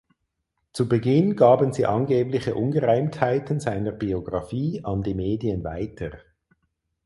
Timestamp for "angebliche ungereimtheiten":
1.85-3.59